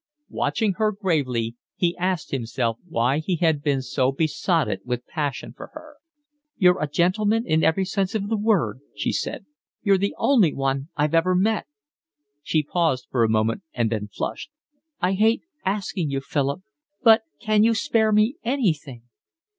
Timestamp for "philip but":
16.19-17.21